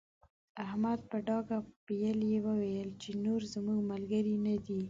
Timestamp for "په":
1.09-1.17